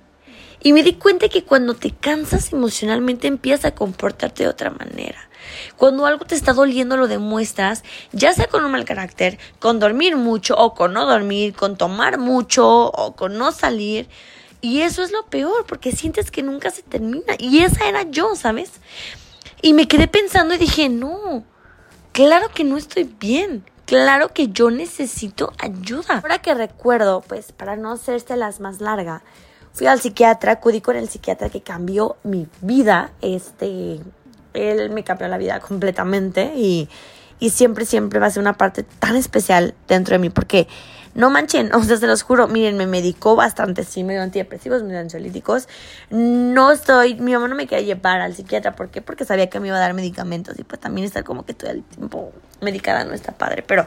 Y 0.60 0.72
me 0.72 0.82
di 0.82 0.94
cuenta 0.94 1.28
que 1.28 1.44
cuando 1.44 1.74
te 1.74 1.90
cansas 1.90 2.52
emocionalmente 2.52 3.28
empiezas 3.28 3.66
a 3.66 3.74
comportarte 3.74 4.44
de 4.44 4.48
otra 4.48 4.70
manera. 4.70 5.18
Cuando 5.76 6.06
algo 6.06 6.24
te 6.24 6.34
está 6.34 6.52
doliendo 6.52 6.96
lo 6.96 7.08
demuestras, 7.08 7.84
ya 8.12 8.32
sea 8.32 8.46
con 8.46 8.64
un 8.64 8.72
mal 8.72 8.84
carácter, 8.84 9.38
con 9.58 9.78
dormir 9.78 10.16
mucho 10.16 10.56
o 10.56 10.74
con 10.74 10.92
no 10.92 11.06
dormir, 11.06 11.54
con 11.54 11.76
tomar 11.76 12.18
mucho 12.18 12.66
o 12.66 13.14
con 13.14 13.38
no 13.38 13.52
salir. 13.52 14.08
Y 14.60 14.80
eso 14.80 15.02
es 15.02 15.12
lo 15.12 15.26
peor, 15.26 15.66
porque 15.66 15.92
sientes 15.92 16.30
que 16.30 16.42
nunca 16.42 16.70
se 16.70 16.82
termina. 16.82 17.34
Y 17.38 17.60
esa 17.60 17.88
era 17.88 18.02
yo, 18.02 18.34
¿sabes? 18.34 18.72
Y 19.62 19.74
me 19.74 19.86
quedé 19.86 20.08
pensando 20.08 20.54
y 20.54 20.58
dije, 20.58 20.88
no, 20.88 21.44
claro 22.12 22.48
que 22.54 22.64
no 22.64 22.76
estoy 22.76 23.04
bien. 23.04 23.64
Claro 23.84 24.32
que 24.32 24.48
yo 24.48 24.72
necesito 24.72 25.52
ayuda. 25.58 26.20
Ahora 26.20 26.40
que 26.40 26.52
recuerdo, 26.54 27.20
pues 27.20 27.52
para 27.52 27.76
no 27.76 27.92
hacerse 27.92 28.36
las 28.36 28.58
más 28.58 28.80
larga, 28.80 29.22
fui 29.76 29.86
al 29.86 30.00
psiquiatra, 30.00 30.52
acudí 30.52 30.80
con 30.80 30.96
el 30.96 31.06
psiquiatra 31.06 31.50
que 31.50 31.60
cambió 31.60 32.16
mi 32.22 32.48
vida. 32.62 33.12
Este, 33.20 34.00
él 34.54 34.90
me 34.90 35.04
cambió 35.04 35.28
la 35.28 35.36
vida 35.36 35.60
completamente 35.60 36.54
y, 36.56 36.88
y 37.40 37.50
siempre, 37.50 37.84
siempre 37.84 38.18
va 38.18 38.26
a 38.26 38.30
ser 38.30 38.40
una 38.40 38.54
parte 38.54 38.84
tan 38.84 39.16
especial 39.16 39.74
dentro 39.86 40.14
de 40.14 40.18
mí 40.18 40.30
porque 40.30 40.66
no 41.14 41.28
manchen, 41.28 41.70
o 41.74 41.84
sea, 41.84 41.98
se 41.98 42.06
los 42.06 42.22
juro, 42.22 42.48
miren, 42.48 42.78
me 42.78 42.86
medicó 42.86 43.36
bastante, 43.36 43.84
sí, 43.84 44.02
me 44.02 44.14
dio 44.14 44.22
antidepresivos, 44.22 44.82
me 44.82 44.92
dio 44.92 45.00
ansiolíticos. 45.00 45.68
No 46.08 46.72
estoy, 46.72 47.16
mi 47.16 47.34
mamá 47.34 47.46
no 47.46 47.54
me 47.54 47.66
quería 47.66 47.84
llevar 47.84 48.22
al 48.22 48.34
psiquiatra, 48.34 48.74
¿por 48.74 48.88
qué? 48.88 49.02
Porque 49.02 49.26
sabía 49.26 49.50
que 49.50 49.60
me 49.60 49.68
iba 49.68 49.76
a 49.76 49.80
dar 49.80 49.92
medicamentos 49.92 50.58
y 50.58 50.64
pues 50.64 50.80
también 50.80 51.06
estar 51.06 51.22
como 51.22 51.44
que 51.44 51.52
todo 51.52 51.70
el 51.70 51.82
tiempo 51.82 52.32
medicada 52.62 53.04
no 53.04 53.12
está 53.12 53.32
padre, 53.32 53.62
pero 53.62 53.86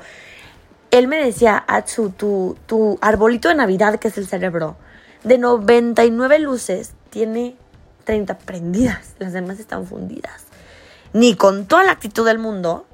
él 0.91 1.07
me 1.07 1.17
decía, 1.17 1.63
Atsu, 1.67 2.11
tu, 2.11 2.55
tu 2.67 2.99
arbolito 3.01 3.49
de 3.49 3.55
Navidad, 3.55 3.95
que 3.99 4.09
es 4.09 4.17
el 4.19 4.27
cerebro, 4.27 4.77
de 5.23 5.37
99 5.37 6.39
luces, 6.39 6.93
tiene 7.09 7.55
30 8.05 8.37
prendidas, 8.39 9.13
las 9.19 9.33
demás 9.33 9.59
están 9.59 9.85
fundidas. 9.85 10.45
Ni 11.13 11.35
con 11.35 11.65
toda 11.65 11.83
la 11.83 11.91
actitud 11.91 12.25
del 12.25 12.39
mundo 12.39 12.85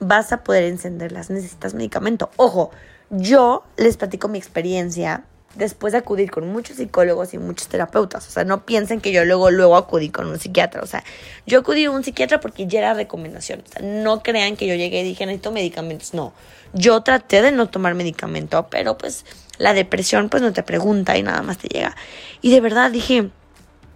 vas 0.00 0.32
a 0.32 0.44
poder 0.44 0.64
encenderlas, 0.64 1.30
necesitas 1.30 1.74
medicamento. 1.74 2.30
Ojo, 2.36 2.70
yo 3.10 3.64
les 3.76 3.96
platico 3.96 4.28
mi 4.28 4.38
experiencia 4.38 5.24
después 5.54 5.92
de 5.92 5.98
acudir 5.98 6.30
con 6.30 6.48
muchos 6.48 6.76
psicólogos 6.76 7.34
y 7.34 7.38
muchos 7.38 7.68
terapeutas. 7.68 8.26
O 8.28 8.30
sea, 8.30 8.44
no 8.44 8.64
piensen 8.64 9.00
que 9.00 9.12
yo 9.12 9.24
luego, 9.24 9.50
luego 9.50 9.76
acudí 9.76 10.10
con 10.10 10.26
un 10.26 10.38
psiquiatra. 10.38 10.82
O 10.82 10.86
sea, 10.86 11.02
yo 11.46 11.60
acudí 11.60 11.84
a 11.84 11.90
un 11.90 12.04
psiquiatra 12.04 12.40
porque 12.40 12.66
ya 12.66 12.80
era 12.80 12.94
recomendación. 12.94 13.62
O 13.66 13.72
sea, 13.72 13.82
no 13.82 14.22
crean 14.22 14.56
que 14.56 14.66
yo 14.66 14.74
llegué 14.74 15.00
y 15.00 15.04
dije, 15.04 15.26
necesito 15.26 15.52
medicamentos. 15.52 16.14
No, 16.14 16.32
yo 16.72 17.02
traté 17.02 17.42
de 17.42 17.52
no 17.52 17.68
tomar 17.68 17.94
medicamento, 17.94 18.68
pero 18.70 18.98
pues 18.98 19.24
la 19.58 19.74
depresión 19.74 20.28
pues 20.28 20.42
no 20.42 20.52
te 20.52 20.62
pregunta 20.62 21.16
y 21.16 21.22
nada 21.22 21.42
más 21.42 21.58
te 21.58 21.68
llega. 21.68 21.96
Y 22.40 22.50
de 22.50 22.60
verdad 22.60 22.90
dije, 22.90 23.30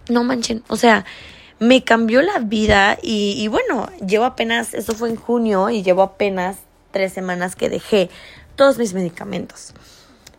no 0.09 0.25
manchen, 0.25 0.65
o 0.69 0.77
sea, 0.77 1.05
me 1.59 1.85
cambió 1.85 2.23
la 2.23 2.41
vida 2.41 2.99
y, 3.01 3.35
y 3.39 3.47
bueno, 3.49 3.89
llevo 4.05 4.25
apenas, 4.25 4.75
eso 4.75 4.95
fue 4.95 5.11
en 5.11 5.17
junio 5.17 5.71
y 5.71 5.83
llevo 5.83 6.03
apenas 6.03 6.57
tres 6.91 7.13
semanas 7.13 7.55
que 7.55 7.69
dejé 7.69 8.11
todos 8.57 8.79
mis 8.79 8.95
medicamentos. 8.95 9.73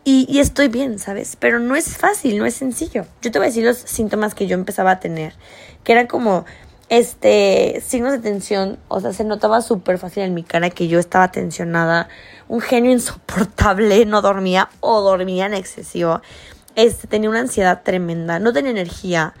Y, 0.06 0.38
estoy 0.38 0.68
bien, 0.68 0.98
¿sabes? 0.98 1.36
Pero 1.40 1.58
no 1.60 1.76
es 1.76 1.96
fácil, 1.96 2.38
no 2.38 2.44
es 2.44 2.54
sencillo. 2.54 3.06
Yo 3.22 3.30
te 3.30 3.38
voy 3.38 3.46
a 3.46 3.48
decir 3.48 3.64
los 3.64 3.78
síntomas 3.78 4.34
que 4.34 4.46
yo 4.46 4.54
empezaba 4.54 4.90
a 4.90 5.00
tener, 5.00 5.32
que 5.82 5.92
eran 5.92 6.06
como 6.06 6.44
este 6.90 7.82
signos 7.86 8.12
de 8.12 8.18
tensión, 8.18 8.78
o 8.88 9.00
sea, 9.00 9.14
se 9.14 9.24
notaba 9.24 9.62
súper 9.62 9.96
fácil 9.96 10.24
en 10.24 10.34
mi 10.34 10.42
cara 10.42 10.68
que 10.68 10.88
yo 10.88 10.98
estaba 10.98 11.32
tensionada, 11.32 12.10
un 12.48 12.60
genio 12.60 12.92
insoportable, 12.92 14.04
no 14.04 14.20
dormía 14.20 14.68
o 14.80 15.00
dormía 15.00 15.46
en 15.46 15.54
excesivo. 15.54 16.20
Este 16.76 17.06
tenía 17.06 17.30
una 17.30 17.40
ansiedad 17.40 17.82
tremenda, 17.82 18.38
no 18.38 18.52
tenía 18.52 18.72
energía. 18.72 19.32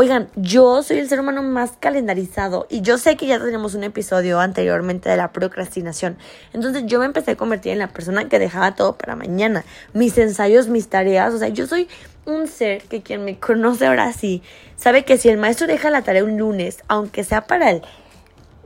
Oigan, 0.00 0.28
yo 0.36 0.80
soy 0.84 1.00
el 1.00 1.08
ser 1.08 1.18
humano 1.18 1.42
más 1.42 1.72
calendarizado 1.72 2.68
y 2.70 2.82
yo 2.82 2.98
sé 2.98 3.16
que 3.16 3.26
ya 3.26 3.40
tenemos 3.40 3.74
un 3.74 3.82
episodio 3.82 4.38
anteriormente 4.38 5.08
de 5.08 5.16
la 5.16 5.32
procrastinación. 5.32 6.16
Entonces 6.52 6.84
yo 6.86 7.00
me 7.00 7.06
empecé 7.06 7.32
a 7.32 7.36
convertir 7.36 7.72
en 7.72 7.80
la 7.80 7.88
persona 7.88 8.28
que 8.28 8.38
dejaba 8.38 8.76
todo 8.76 8.96
para 8.96 9.16
mañana. 9.16 9.64
Mis 9.94 10.16
ensayos, 10.16 10.68
mis 10.68 10.86
tareas, 10.86 11.34
o 11.34 11.38
sea, 11.38 11.48
yo 11.48 11.66
soy 11.66 11.88
un 12.26 12.46
ser 12.46 12.84
que 12.84 13.02
quien 13.02 13.24
me 13.24 13.38
conoce 13.40 13.88
ahora 13.88 14.12
sí 14.12 14.40
sabe 14.76 15.04
que 15.04 15.18
si 15.18 15.30
el 15.30 15.36
maestro 15.36 15.66
deja 15.66 15.90
la 15.90 16.02
tarea 16.02 16.22
un 16.22 16.38
lunes, 16.38 16.84
aunque 16.86 17.24
sea 17.24 17.48
para 17.48 17.72
el 17.72 17.82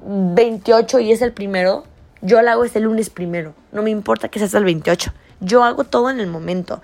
28 0.05 1.01
y 1.01 1.13
es 1.13 1.23
el 1.23 1.33
primero, 1.33 1.85
yo 2.21 2.43
la 2.43 2.53
hago 2.53 2.67
ese 2.67 2.81
lunes 2.81 3.09
primero. 3.09 3.55
No 3.73 3.83
me 3.83 3.89
importa 3.89 4.29
que 4.29 4.39
sea 4.39 4.45
hasta 4.45 4.59
el 4.59 4.65
28. 4.65 5.15
Yo 5.41 5.65
hago 5.65 5.85
todo 5.85 6.11
en 6.11 6.21
el 6.21 6.27
momento. 6.27 6.83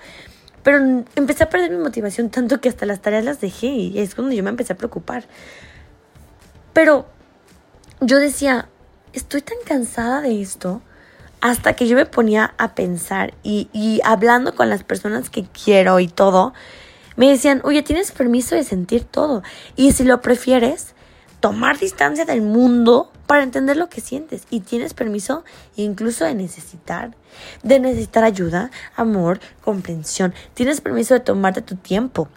Pero 0.63 1.05
empecé 1.15 1.45
a 1.45 1.51
perder 1.51 1.71
mi 1.71 1.79
motivación 1.79 2.31
tanto 2.31 2.61
que 2.61 2.69
hasta 2.69 2.87
las 2.87 3.01
tareas 3.01 3.25
las 3.25 3.41
dejé 3.41 3.69
y 3.69 3.99
es 3.99 4.15
cuando 4.15 4.35
yo 4.35 4.43
me 4.43 4.51
empecé 4.51 4.73
a 4.73 4.77
preocupar. 4.77 5.25
Pero 6.73 7.07
yo 8.01 8.19
decía, 8.19 8.69
estoy 9.13 9.43
tan 9.43 9.59
cansada 9.65 10.21
de 10.21 10.41
esto 10.41 10.83
hasta 11.41 11.75
que 11.75 11.87
yo 11.87 11.97
me 11.97 12.07
ponía 12.07 12.55
a 12.59 12.75
pensar 12.75 13.35
y, 13.43 13.69
y 13.73 14.01
hablando 14.05 14.55
con 14.55 14.69
las 14.69 14.83
personas 14.83 15.31
que 15.31 15.45
quiero 15.45 16.01
y 16.01 16.09
todo, 16.09 16.53
me 17.17 17.29
decían, 17.29 17.61
oye, 17.65 17.83
tienes 17.83 18.13
permiso 18.13 18.55
de 18.55 18.65
sentir 18.65 19.05
todo. 19.05 19.43
Y 19.75 19.93
si 19.93 20.05
lo 20.05 20.21
prefieres, 20.21 20.95
tomar 21.41 21.79
distancia 21.79 22.25
del 22.25 22.43
mundo 22.43 23.13
para 23.27 23.43
entender 23.43 23.77
lo 23.77 23.89
que 23.89 24.01
sientes 24.01 24.45
y 24.51 24.61
tienes 24.61 24.95
permiso 24.95 25.45
incluso 25.77 26.25
de 26.25 26.35
necesitar, 26.35 27.15
de 27.63 27.79
necesitar 27.79 28.25
ayuda, 28.25 28.71
amor, 28.97 29.41
comprensión. 29.63 30.35
Tienes 30.55 30.81
permiso 30.81 31.15
de 31.15 31.21
tomarte 31.21 31.63
tu 31.63 31.77
tiempo, 31.77 32.29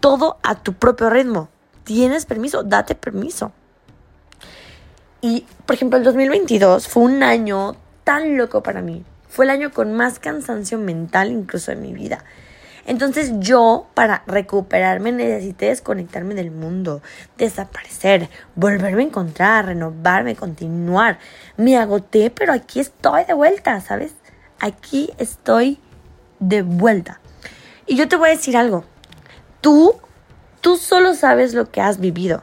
todo 0.00 0.38
a 0.42 0.56
tu 0.56 0.72
propio 0.72 1.10
ritmo. 1.10 1.48
Tienes 1.84 2.26
permiso, 2.26 2.62
date 2.62 2.94
permiso. 2.94 3.52
Y, 5.20 5.46
por 5.66 5.74
ejemplo, 5.74 5.98
el 5.98 6.04
2022 6.04 6.88
fue 6.88 7.02
un 7.04 7.22
año 7.22 7.76
tan 8.04 8.36
loco 8.36 8.62
para 8.62 8.82
mí. 8.82 9.04
Fue 9.28 9.44
el 9.44 9.50
año 9.50 9.70
con 9.72 9.92
más 9.92 10.18
cansancio 10.18 10.78
mental 10.78 11.30
incluso 11.30 11.72
en 11.72 11.82
mi 11.82 11.92
vida. 11.92 12.24
Entonces 12.88 13.32
yo, 13.38 13.86
para 13.92 14.22
recuperarme, 14.26 15.12
necesité 15.12 15.66
desconectarme 15.66 16.34
del 16.34 16.50
mundo, 16.50 17.02
desaparecer, 17.36 18.30
volverme 18.54 19.02
a 19.02 19.06
encontrar, 19.06 19.66
renovarme, 19.66 20.34
continuar. 20.34 21.18
Me 21.58 21.76
agoté, 21.76 22.30
pero 22.30 22.54
aquí 22.54 22.80
estoy 22.80 23.26
de 23.26 23.34
vuelta, 23.34 23.78
¿sabes? 23.82 24.14
Aquí 24.58 25.10
estoy 25.18 25.78
de 26.40 26.62
vuelta. 26.62 27.20
Y 27.86 27.96
yo 27.96 28.08
te 28.08 28.16
voy 28.16 28.30
a 28.30 28.32
decir 28.32 28.56
algo. 28.56 28.86
Tú, 29.60 30.00
tú 30.62 30.78
solo 30.78 31.12
sabes 31.12 31.52
lo 31.52 31.70
que 31.70 31.82
has 31.82 32.00
vivido. 32.00 32.42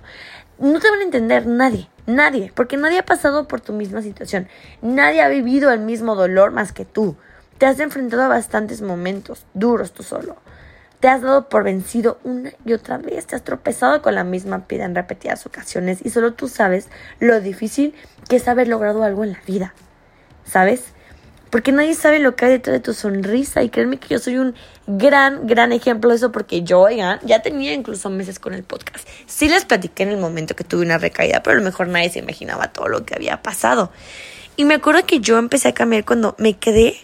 No 0.60 0.80
te 0.80 0.92
van 0.92 1.00
a 1.00 1.06
entender 1.06 1.48
nadie. 1.48 1.90
Nadie, 2.06 2.52
porque 2.54 2.78
nadie 2.78 3.00
ha 3.00 3.06
pasado 3.06 3.48
por 3.48 3.62
tu 3.62 3.74
misma 3.74 4.04
situación. 4.04 4.48
Nadie 4.84 5.24
ha 5.24 5.28
vivido 5.28 5.72
el 5.72 5.80
mismo 5.80 6.14
dolor 6.14 6.52
más 6.52 6.72
que 6.72 6.86
tú. 6.86 7.18
Te 7.58 7.66
has 7.66 7.80
enfrentado 7.80 8.24
a 8.24 8.28
bastantes 8.28 8.82
momentos 8.82 9.46
duros 9.54 9.94
tú 9.94 10.04
solo. 10.04 10.36
Te 11.00 11.08
has 11.08 11.22
dado 11.22 11.48
por 11.50 11.64
vencido 11.64 12.20
una 12.24 12.52
y 12.66 12.74
otra 12.74 12.98
vez. 12.98 13.28
Te 13.28 13.36
has 13.36 13.44
tropezado 13.44 14.02
con 14.02 14.16
la 14.16 14.24
misma 14.24 14.68
piedra 14.68 14.86
en 14.86 14.96
repetidas 14.96 15.46
ocasiones 15.46 16.00
y 16.04 16.10
solo 16.10 16.34
tú 16.34 16.48
sabes 16.50 16.90
lo 17.20 17.40
difícil 17.40 17.94
que 18.28 18.38
es 18.38 18.48
haber 18.48 18.68
logrado 18.68 19.04
algo 19.04 19.24
en 19.24 19.34
la 19.34 19.42
vida. 19.48 19.74
¿Sabes? 20.46 20.84
Porque 21.50 21.72
nadie 21.72 21.94
sabe 21.94 22.20
lo 22.20 22.36
que 22.36 22.46
hay 22.46 22.52
detrás 22.52 22.74
de 22.74 22.80
tu 22.82 22.94
sonrisa 22.94 23.64
y 23.64 23.70
créeme 23.70 23.98
que 23.98 24.10
yo 24.10 24.20
soy 24.20 24.38
un 24.38 24.56
gran, 24.88 25.48
gran 25.48 25.72
ejemplo 25.72 26.10
de 26.10 26.18
eso 26.18 26.32
porque 26.34 26.64
yo, 26.64 26.82
oigan, 26.82 27.20
ya 27.24 27.42
tenía 27.42 27.74
incluso 27.74 28.10
meses 28.10 28.40
con 28.40 28.54
el 28.54 28.64
podcast. 28.64 29.08
Sí 29.26 29.48
les 29.48 29.64
platiqué 29.64 30.04
en 30.04 30.10
el 30.10 30.18
momento 30.18 30.56
que 30.58 30.66
tuve 30.66 30.86
una 30.86 30.98
recaída, 30.98 31.42
pero 31.42 31.56
a 31.56 31.60
lo 31.60 31.66
mejor 31.66 31.88
nadie 31.88 32.10
se 32.10 32.20
imaginaba 32.20 32.74
todo 32.74 32.90
lo 32.90 33.06
que 33.06 33.16
había 33.16 33.42
pasado. 33.42 33.92
Y 34.58 34.66
me 34.66 34.74
acuerdo 34.74 35.06
que 35.06 35.22
yo 35.22 35.38
empecé 35.38 35.70
a 35.70 35.74
cambiar 35.74 36.04
cuando 36.04 36.36
me 36.38 36.58
quedé 36.58 36.98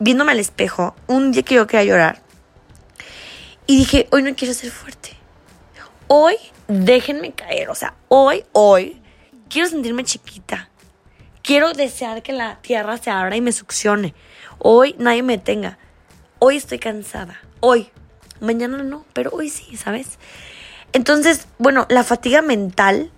viéndome 0.00 0.32
al 0.32 0.40
espejo, 0.40 0.96
un 1.06 1.30
día 1.30 1.42
que 1.42 1.54
yo 1.54 1.66
quería 1.68 1.84
llorar, 1.84 2.22
y 3.66 3.76
dije, 3.76 4.08
hoy 4.10 4.24
no 4.24 4.34
quiero 4.34 4.52
ser 4.52 4.72
fuerte. 4.72 5.16
Hoy 6.08 6.34
déjenme 6.66 7.32
caer, 7.32 7.70
o 7.70 7.74
sea, 7.76 7.94
hoy, 8.08 8.44
hoy, 8.50 9.00
quiero 9.48 9.68
sentirme 9.68 10.02
chiquita. 10.02 10.68
Quiero 11.42 11.72
desear 11.72 12.22
que 12.22 12.32
la 12.32 12.60
tierra 12.60 12.98
se 12.98 13.10
abra 13.10 13.36
y 13.36 13.40
me 13.40 13.52
succione. 13.52 14.14
Hoy 14.58 14.96
nadie 14.98 15.22
me 15.22 15.38
tenga. 15.38 15.78
Hoy 16.40 16.56
estoy 16.56 16.80
cansada. 16.80 17.40
Hoy. 17.60 17.90
Mañana 18.40 18.82
no, 18.82 19.04
pero 19.12 19.30
hoy 19.32 19.50
sí, 19.50 19.76
¿sabes? 19.76 20.18
Entonces, 20.92 21.46
bueno, 21.58 21.86
la 21.90 22.02
fatiga 22.04 22.42
mental 22.42 23.10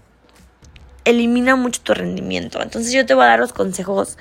elimina 1.05 1.57
mucho 1.57 1.81
tu 1.81 1.95
rendimiento. 1.95 2.61
Entonces 2.61 2.93
yo 2.93 3.07
te 3.07 3.15
voy 3.15 3.25
a 3.25 3.29
dar 3.29 3.39
los 3.39 3.53
consejos 3.53 4.19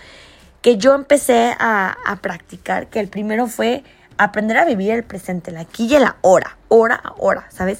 que 0.62 0.78
yo 0.78 0.94
empecé 0.94 1.56
a, 1.60 2.18
practicar, 2.22 2.88
que 2.88 3.00
el 3.00 3.08
primero 3.08 3.48
fue 3.48 3.84
aprender 4.18 4.58
a 4.58 4.66
vivir 4.66 4.92
el 4.92 5.04
presente, 5.04 5.52
el 5.52 5.58
aquí 5.58 5.88
y 5.88 5.96
el 5.96 6.06
ahora, 6.22 6.58
hora 6.68 7.02
a 7.04 7.14
hora, 7.18 7.48
¿sabes? 7.50 7.80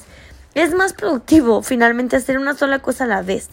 Es 0.54 0.74
más 0.74 0.92
productivo 0.92 1.62
finalmente 1.62 2.16
hacer 2.16 2.38
una 2.38 2.54
sola 2.54 2.80
cosa 2.80 3.04
a 3.04 3.06
la 3.06 3.22
vez 3.22 3.48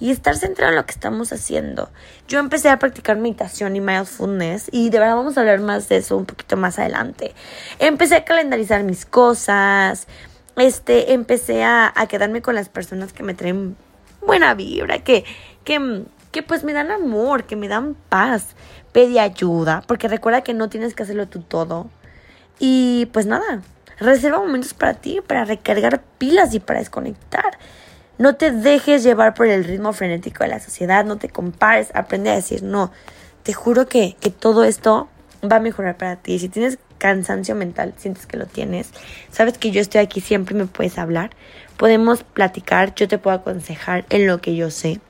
y 0.00 0.10
estar 0.10 0.34
centrado 0.36 0.72
en 0.72 0.76
lo 0.76 0.86
que 0.86 0.92
estamos 0.92 1.30
haciendo. 1.32 1.90
Yo 2.26 2.38
empecé 2.38 2.70
a 2.70 2.78
practicar 2.78 3.18
meditación 3.18 3.76
y 3.76 3.80
mindfulness 3.82 4.70
y 4.72 4.88
de 4.88 4.98
verdad 4.98 5.16
vamos 5.16 5.36
a 5.36 5.40
hablar 5.40 5.60
más 5.60 5.88
de 5.90 5.98
eso 5.98 6.16
un 6.16 6.24
poquito 6.24 6.56
más 6.56 6.78
adelante. 6.78 7.34
Empecé 7.78 8.16
a 8.16 8.24
calendarizar 8.24 8.82
mis 8.82 9.04
cosas, 9.04 10.06
este, 10.56 11.12
empecé 11.12 11.64
a, 11.64 11.92
a 11.94 12.06
quedarme 12.06 12.40
con 12.40 12.54
las 12.54 12.70
personas 12.70 13.12
que 13.12 13.22
me 13.22 13.34
traen 13.34 13.76
buena 14.22 14.54
vibra, 14.54 15.00
que, 15.00 15.24
que 15.64 16.06
que 16.30 16.42
pues 16.42 16.64
me 16.64 16.72
dan 16.72 16.90
amor, 16.90 17.44
que 17.44 17.56
me 17.56 17.68
dan 17.68 17.96
paz. 18.08 18.54
Pedí 18.92 19.18
ayuda, 19.18 19.82
porque 19.86 20.08
recuerda 20.08 20.42
que 20.42 20.54
no 20.54 20.68
tienes 20.68 20.94
que 20.94 21.02
hacerlo 21.02 21.28
tú 21.28 21.42
todo. 21.42 21.88
Y 22.58 23.06
pues 23.12 23.26
nada, 23.26 23.62
reserva 23.98 24.38
momentos 24.38 24.74
para 24.74 24.94
ti, 24.94 25.20
para 25.26 25.44
recargar 25.44 26.02
pilas 26.18 26.54
y 26.54 26.60
para 26.60 26.80
desconectar. 26.80 27.58
No 28.18 28.36
te 28.36 28.50
dejes 28.50 29.02
llevar 29.02 29.34
por 29.34 29.46
el 29.46 29.64
ritmo 29.64 29.92
frenético 29.92 30.44
de 30.44 30.50
la 30.50 30.60
sociedad, 30.60 31.04
no 31.04 31.16
te 31.16 31.28
compares, 31.30 31.90
aprende 31.94 32.30
a 32.30 32.34
decir 32.34 32.62
no. 32.62 32.92
Te 33.42 33.54
juro 33.54 33.86
que, 33.86 34.16
que 34.20 34.30
todo 34.30 34.64
esto 34.64 35.08
va 35.42 35.56
a 35.56 35.60
mejorar 35.60 35.96
para 35.96 36.16
ti. 36.16 36.38
Si 36.38 36.48
tienes 36.48 36.78
cansancio 36.98 37.54
mental, 37.54 37.94
sientes 37.96 38.26
que 38.26 38.36
lo 38.36 38.44
tienes, 38.44 38.90
sabes 39.30 39.56
que 39.56 39.70
yo 39.70 39.80
estoy 39.80 40.02
aquí 40.02 40.20
siempre 40.20 40.54
me 40.54 40.66
puedes 40.66 40.98
hablar. 40.98 41.30
Podemos 41.78 42.22
platicar, 42.24 42.94
yo 42.94 43.08
te 43.08 43.16
puedo 43.16 43.38
aconsejar 43.38 44.04
en 44.10 44.26
lo 44.26 44.42
que 44.42 44.54
yo 44.54 44.70
sé. 44.70 45.00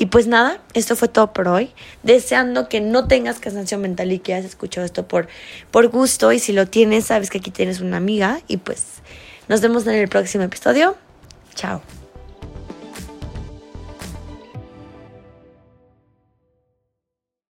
Y 0.00 0.06
pues 0.06 0.28
nada, 0.28 0.62
esto 0.74 0.94
fue 0.94 1.08
todo 1.08 1.32
por 1.32 1.48
hoy. 1.48 1.72
Deseando 2.04 2.68
que 2.68 2.80
no 2.80 3.08
tengas 3.08 3.40
cansancio 3.40 3.78
mental 3.78 4.12
y 4.12 4.20
que 4.20 4.32
hayas 4.32 4.46
escuchado 4.46 4.84
esto 4.86 5.08
por, 5.08 5.26
por 5.72 5.88
gusto. 5.88 6.32
Y 6.32 6.38
si 6.38 6.52
lo 6.52 6.66
tienes, 6.68 7.06
sabes 7.06 7.30
que 7.30 7.38
aquí 7.38 7.50
tienes 7.50 7.80
una 7.80 7.96
amiga. 7.96 8.40
Y 8.46 8.58
pues 8.58 8.86
nos 9.48 9.60
vemos 9.60 9.86
en 9.88 9.96
el 9.96 10.08
próximo 10.08 10.44
episodio. 10.44 10.96
Chao. 11.56 11.82